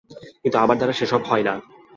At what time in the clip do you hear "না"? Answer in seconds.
1.43-1.53